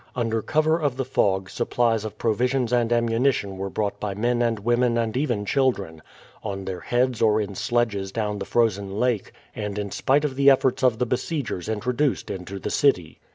[0.15, 4.57] Under cover of the fog supplies of provisions and ammunition were brought by men and
[4.57, 6.01] women and even children,
[6.41, 10.49] on their heads or in sledges down the frozen lake, and in spite of the
[10.49, 13.19] efforts of the besiegers introduced into the city.